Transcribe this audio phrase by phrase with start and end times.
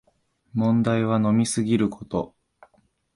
[0.55, 2.33] 問題は飲みすぎること